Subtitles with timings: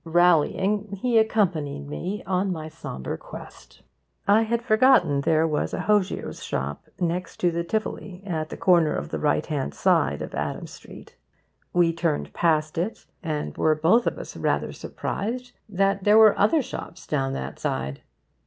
[0.03, 3.83] Rallying, he accompanied me on my sombre quest.
[4.27, 8.95] I had forgotten there was a hosier's shop next to the Tivoli, at the corner
[8.95, 11.15] of the right hand side of Adam Street.
[11.71, 16.63] We turned past it, and were both of us rather surprised that there were other
[16.63, 18.01] shops down that side.